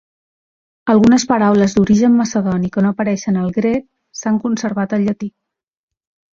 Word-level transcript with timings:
Algunes 0.93 1.25
paraules 1.31 1.75
d'origen 1.81 2.17
macedoni 2.23 2.73
que 2.77 2.85
no 2.87 2.95
apareixen 2.95 3.39
al 3.43 3.55
grec 3.61 3.87
s'han 4.23 4.43
conservat 4.49 5.01
al 5.01 5.09
llatí. 5.11 5.35